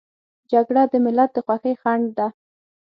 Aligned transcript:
جګړه 0.51 0.83
د 0.91 0.93
ملت 1.05 1.29
د 1.33 1.37
خوښۍ 1.45 1.73
خنډ 1.81 2.05
ده 2.17 2.27